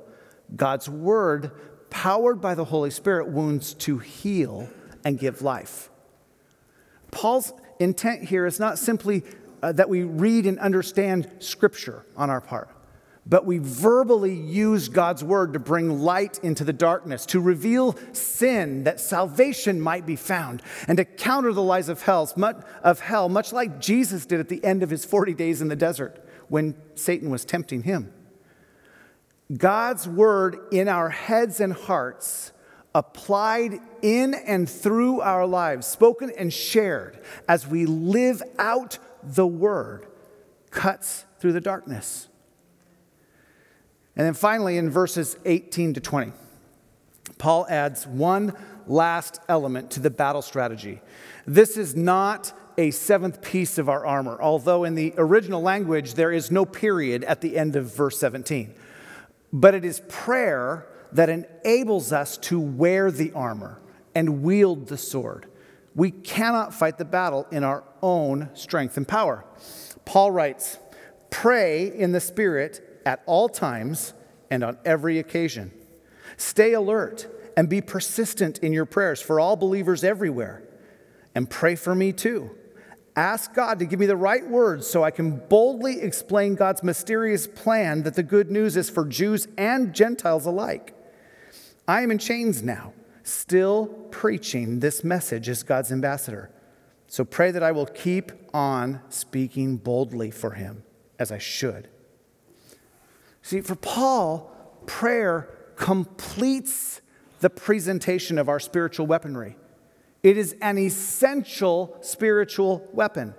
[0.55, 1.51] God's word,
[1.89, 4.69] powered by the Holy Spirit, wounds to heal
[5.03, 5.89] and give life.
[7.11, 9.23] Paul's intent here is not simply
[9.61, 12.69] uh, that we read and understand Scripture on our part
[13.27, 18.83] but we verbally use God's word to bring light into the darkness, to reveal sin
[18.83, 22.31] that salvation might be found, and to counter the lies of, hell,
[22.83, 25.75] of hell, much like Jesus did at the end of his 40 days in the
[25.75, 28.13] desert when Satan was tempting him.
[29.55, 32.51] God's word in our heads and hearts
[32.95, 40.07] applied in and through our lives, spoken and shared as we live out the word,
[40.71, 42.27] cuts through the darkness.
[44.15, 46.31] And then finally, in verses 18 to 20,
[47.37, 48.53] Paul adds one
[48.87, 51.01] last element to the battle strategy.
[51.45, 56.31] This is not a seventh piece of our armor, although in the original language there
[56.31, 58.73] is no period at the end of verse 17.
[59.55, 63.79] But it is prayer that enables us to wear the armor
[64.13, 65.45] and wield the sword.
[65.95, 69.45] We cannot fight the battle in our own strength and power.
[70.03, 70.77] Paul writes,
[71.29, 74.13] Pray in the Spirit at all times
[74.51, 75.71] and on every occasion.
[76.35, 77.25] Stay alert
[77.55, 80.63] and be persistent in your prayers for all believers everywhere.
[81.33, 82.51] And pray for me too.
[83.15, 87.47] Ask God to give me the right words so I can boldly explain God's mysterious
[87.47, 90.93] plan that the good news is for Jews and Gentiles alike.
[91.87, 92.93] I am in chains now,
[93.23, 96.51] still preaching this message as God's ambassador.
[97.07, 100.83] So pray that I will keep on speaking boldly for him
[101.17, 101.87] as I should.
[103.41, 104.51] See, for Paul,
[104.87, 107.01] prayer completes
[107.39, 109.55] the presentation of our spiritual weaponry.
[110.25, 113.35] It is an essential spiritual weapon,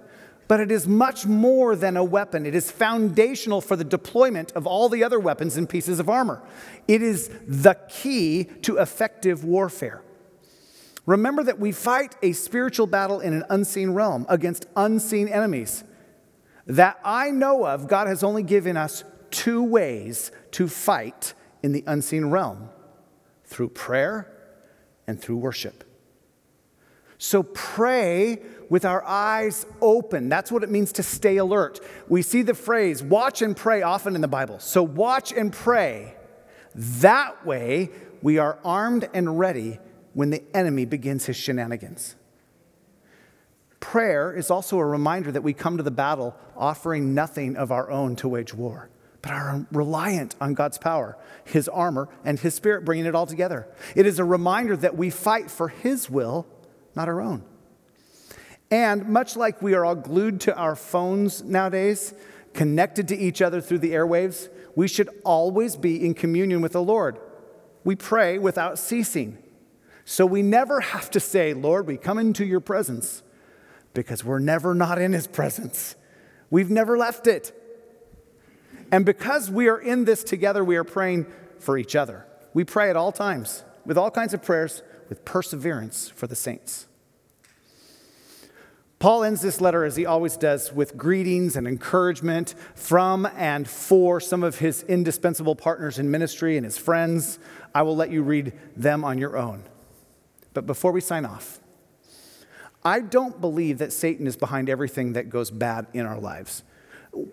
[0.46, 2.46] but it is much more than a weapon.
[2.46, 6.40] It is foundational for the deployment of all the other weapons and pieces of armor.
[6.86, 10.04] It is the key to effective warfare.
[11.06, 15.82] Remember that we fight a spiritual battle in an unseen realm against unseen enemies.
[16.68, 21.34] That I know of, God has only given us two ways to fight
[21.64, 22.68] in the unseen realm
[23.44, 24.32] through prayer
[25.08, 25.82] and through worship.
[27.18, 30.28] So pray with our eyes open.
[30.28, 31.80] That's what it means to stay alert.
[32.08, 34.58] We see the phrase watch and pray often in the Bible.
[34.58, 36.14] So watch and pray.
[36.74, 37.90] That way,
[38.22, 39.78] we are armed and ready
[40.14, 42.16] when the enemy begins his shenanigans.
[43.80, 47.90] Prayer is also a reminder that we come to the battle offering nothing of our
[47.90, 48.90] own to wage war
[49.26, 53.66] but are reliant on God's power, His armor, and His Spirit bringing it all together.
[53.96, 56.46] It is a reminder that we fight for His will,
[56.96, 57.44] not our own.
[58.70, 62.14] And much like we are all glued to our phones nowadays,
[62.52, 66.82] connected to each other through the airwaves, we should always be in communion with the
[66.82, 67.18] Lord.
[67.84, 69.38] We pray without ceasing.
[70.04, 73.22] So we never have to say, Lord, we come into your presence,
[73.94, 75.94] because we're never not in his presence.
[76.50, 77.52] We've never left it.
[78.92, 81.26] And because we are in this together, we are praying
[81.58, 82.26] for each other.
[82.54, 86.86] We pray at all times with all kinds of prayers with perseverance for the saints.
[88.98, 94.20] Paul ends this letter, as he always does, with greetings and encouragement from and for
[94.20, 97.38] some of his indispensable partners in ministry and his friends.
[97.74, 99.64] I will let you read them on your own.
[100.54, 101.60] But before we sign off,
[102.82, 106.62] I don't believe that Satan is behind everything that goes bad in our lives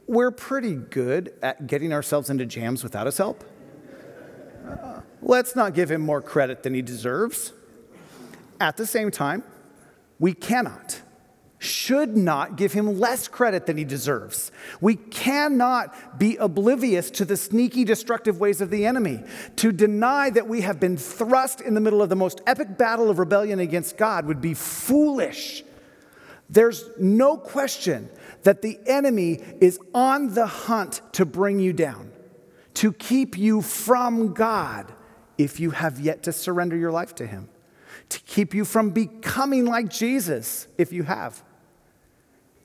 [0.08, 3.44] we're pretty good at getting ourselves into jams without his help.
[4.68, 7.54] Uh, let's not give him more credit than he deserves.
[8.60, 9.44] At the same time,
[10.20, 11.02] we cannot,
[11.60, 14.52] should not give him less credit than he deserves.
[14.80, 19.24] We cannot be oblivious to the sneaky, destructive ways of the enemy.
[19.58, 23.10] To deny that we have been thrust in the middle of the most epic battle
[23.10, 25.64] of rebellion against God would be foolish.
[26.50, 28.10] There's no question
[28.44, 32.12] that the enemy is on the hunt to bring you down,
[32.76, 34.94] to keep you from God
[35.38, 37.50] if you have yet to surrender your life to Him,
[38.10, 41.44] to keep you from becoming like Jesus if you have.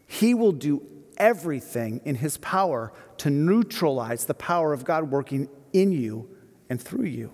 [0.06, 0.82] He will do
[1.16, 6.28] everything in His power to neutralize the power of God working in you
[6.70, 7.32] and through you.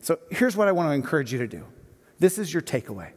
[0.00, 1.64] So here's what I want to encourage you to do
[2.18, 3.12] this is your takeaway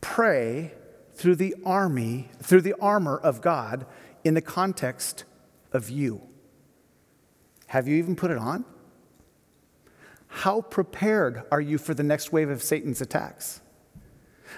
[0.00, 0.72] pray
[1.14, 3.86] through the army, through the armor of God
[4.24, 5.24] in the context
[5.72, 6.22] of you.
[7.66, 8.64] Have you even put it on?
[10.28, 13.60] How prepared are you for the next wave of Satan's attacks?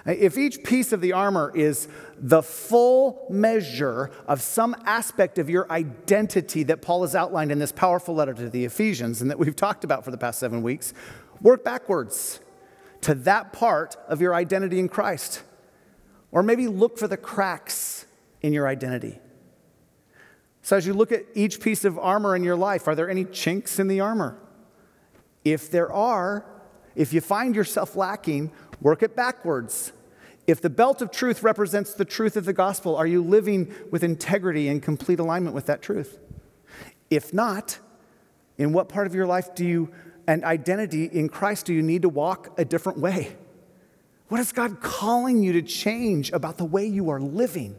[0.07, 5.71] If each piece of the armor is the full measure of some aspect of your
[5.71, 9.57] identity that Paul has outlined in this powerful letter to the Ephesians and that we've
[9.57, 10.95] talked about for the past seven weeks,
[11.41, 12.41] work backwards
[13.03, 15.43] to that part of your identity in Christ.
[16.33, 18.07] Or maybe look for the cracks
[18.41, 19.19] in your identity.
[20.63, 23.25] So, as you look at each piece of armor in your life, are there any
[23.25, 24.39] chinks in the armor?
[25.45, 26.45] If there are,
[26.95, 29.93] if you find yourself lacking, work it backwards.
[30.47, 34.03] If the belt of truth represents the truth of the gospel, are you living with
[34.03, 36.19] integrity and complete alignment with that truth?
[37.09, 37.79] If not,
[38.59, 39.91] in what part of your life do you
[40.27, 43.37] and identity in Christ do you need to walk a different way?
[44.29, 47.77] What is God calling you to change about the way you are living?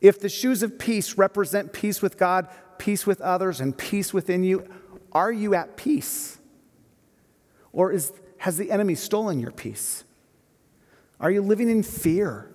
[0.00, 2.48] If the shoes of peace represent peace with God,
[2.78, 4.66] peace with others, and peace within you,
[5.12, 6.35] are you at peace?
[7.76, 10.02] Or is, has the enemy stolen your peace?
[11.20, 12.50] Are you living in fear?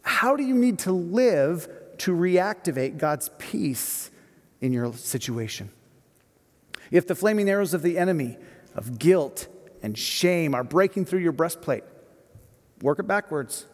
[0.00, 4.10] How do you need to live to reactivate God's peace
[4.62, 5.68] in your situation?
[6.90, 8.38] If the flaming arrows of the enemy
[8.74, 9.48] of guilt
[9.82, 11.84] and shame are breaking through your breastplate,
[12.80, 13.66] work it backwards.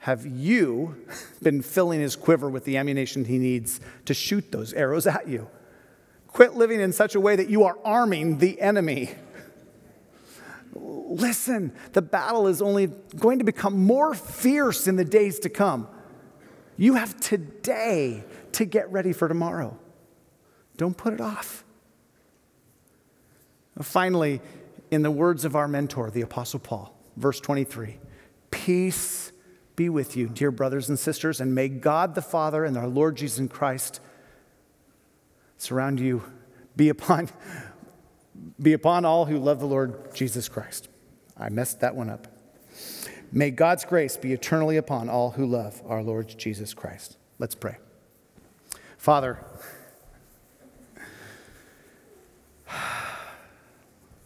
[0.00, 1.02] Have you
[1.42, 5.48] been filling his quiver with the ammunition he needs to shoot those arrows at you?
[6.26, 9.14] Quit living in such a way that you are arming the enemy.
[10.74, 15.88] Listen, the battle is only going to become more fierce in the days to come.
[16.76, 19.78] You have today to get ready for tomorrow.
[20.76, 21.64] Don't put it off.
[23.80, 24.40] Finally,
[24.90, 27.98] in the words of our mentor, the Apostle Paul, verse 23
[28.50, 29.32] Peace
[29.76, 33.16] be with you, dear brothers and sisters, and may God the Father and our Lord
[33.16, 34.00] Jesus Christ
[35.58, 36.22] surround you,
[36.76, 37.28] be upon,
[38.60, 40.88] be upon all who love the Lord Jesus Christ.
[41.36, 42.28] I messed that one up.
[43.32, 47.16] May God's grace be eternally upon all who love our Lord Jesus Christ.
[47.38, 47.78] Let's pray.
[48.96, 49.38] Father,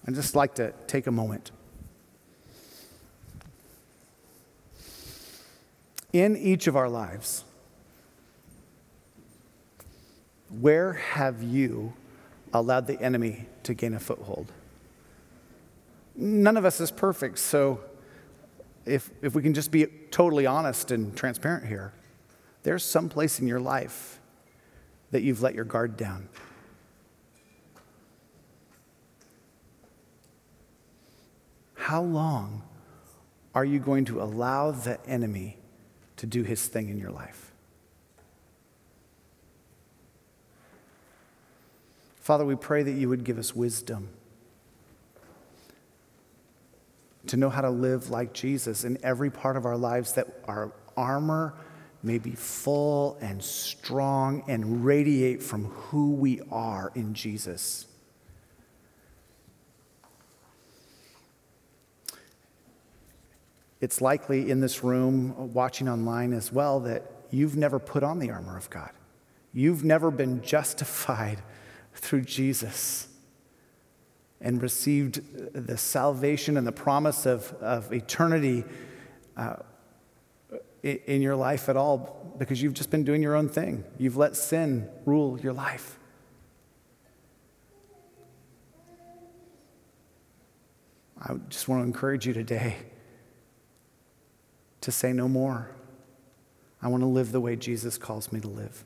[0.06, 1.50] I'd just like to take a moment.
[6.12, 7.44] In each of our lives,
[10.60, 11.92] where have you
[12.52, 14.50] allowed the enemy to gain a foothold?
[16.16, 17.80] None of us is perfect, so
[18.86, 21.92] if, if we can just be totally honest and transparent here,
[22.62, 24.18] there's some place in your life
[25.10, 26.28] that you've let your guard down.
[31.74, 32.62] How long
[33.54, 35.58] are you going to allow the enemy
[36.16, 37.47] to do his thing in your life?
[42.28, 44.10] Father, we pray that you would give us wisdom
[47.26, 50.70] to know how to live like Jesus in every part of our lives, that our
[50.94, 51.54] armor
[52.02, 57.86] may be full and strong and radiate from who we are in Jesus.
[63.80, 68.30] It's likely in this room, watching online as well, that you've never put on the
[68.30, 68.90] armor of God.
[69.54, 71.42] You've never been justified
[71.98, 73.08] through Jesus
[74.40, 75.20] and received
[75.52, 78.64] the salvation and the promise of, of eternity
[79.36, 79.56] uh,
[80.82, 83.84] in your life at all because you've just been doing your own thing.
[83.98, 85.98] You've let sin rule your life.
[91.20, 92.76] I just want to encourage you today
[94.82, 95.70] to say no more.
[96.80, 98.84] I want to live the way Jesus calls me to live.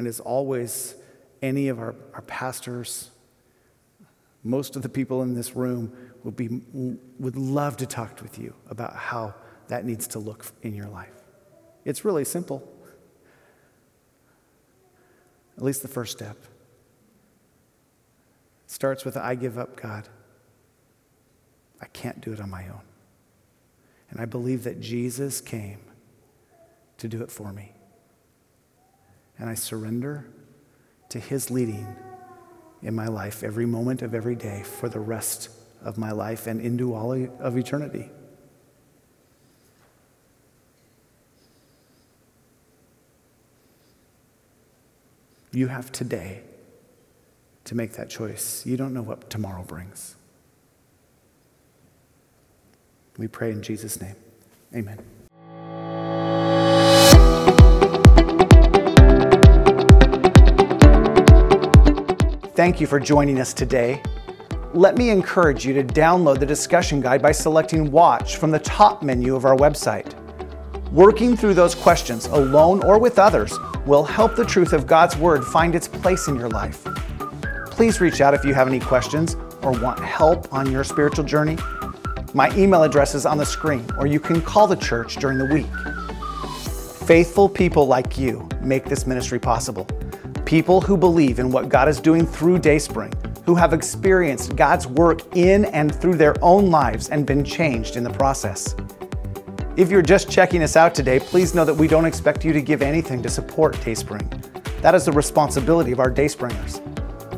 [0.00, 0.94] And as always,
[1.42, 3.10] any of our, our pastors,
[4.42, 5.94] most of the people in this room
[6.24, 6.62] would, be,
[7.18, 9.34] would love to talk with you about how
[9.68, 11.12] that needs to look in your life.
[11.84, 12.66] It's really simple.
[15.58, 16.38] At least the first step.
[18.64, 20.08] It starts with I give up, God.
[21.78, 22.86] I can't do it on my own.
[24.08, 25.80] And I believe that Jesus came
[26.96, 27.74] to do it for me.
[29.40, 30.26] And I surrender
[31.08, 31.96] to His leading
[32.82, 35.48] in my life every moment of every day for the rest
[35.82, 38.10] of my life and into all of eternity.
[45.52, 46.42] You have today
[47.64, 48.64] to make that choice.
[48.64, 50.14] You don't know what tomorrow brings.
[53.18, 54.16] We pray in Jesus' name.
[54.74, 55.19] Amen.
[62.60, 64.02] Thank you for joining us today.
[64.74, 69.02] Let me encourage you to download the discussion guide by selecting Watch from the top
[69.02, 70.12] menu of our website.
[70.92, 75.42] Working through those questions, alone or with others, will help the truth of God's Word
[75.42, 76.84] find its place in your life.
[77.70, 81.56] Please reach out if you have any questions or want help on your spiritual journey.
[82.34, 85.46] My email address is on the screen, or you can call the church during the
[85.46, 87.06] week.
[87.06, 89.86] Faithful people like you make this ministry possible.
[90.50, 93.12] People who believe in what God is doing through Dayspring,
[93.46, 98.02] who have experienced God's work in and through their own lives and been changed in
[98.02, 98.74] the process.
[99.76, 102.60] If you're just checking us out today, please know that we don't expect you to
[102.60, 104.28] give anything to support Dayspring.
[104.82, 106.80] That is the responsibility of our Dayspringers.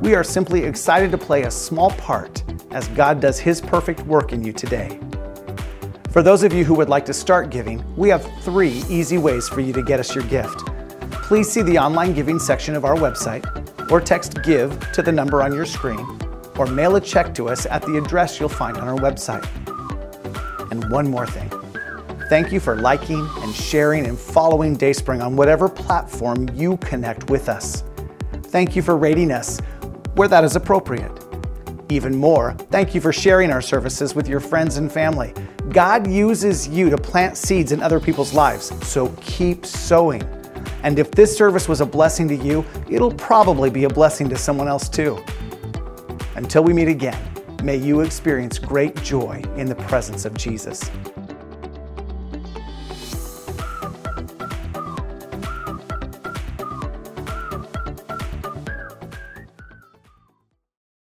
[0.01, 4.33] We are simply excited to play a small part as God does His perfect work
[4.33, 4.99] in you today.
[6.13, 9.51] For those of you who would like to start giving, we have three easy ways
[9.51, 10.63] for you to get us your gift.
[11.23, 13.45] Please see the online giving section of our website,
[13.91, 16.05] or text GIVE to the number on your screen,
[16.59, 19.47] or mail a check to us at the address you'll find on our website.
[20.70, 21.51] And one more thing.
[22.29, 27.49] Thank you for liking and sharing and following Dayspring on whatever platform you connect with
[27.49, 27.85] us.
[28.45, 29.61] Thank you for rating us
[30.14, 31.12] where that is appropriate.
[31.89, 35.35] Even more, thank you for sharing our services with your friends and family.
[35.70, 40.23] God uses you to plant seeds in other people's lives, so keep sowing.
[40.83, 44.37] And if this service was a blessing to you, it'll probably be a blessing to
[44.37, 45.22] someone else too.
[46.37, 47.18] Until we meet again,
[47.62, 50.91] may you experience great joy in the presence of Jesus.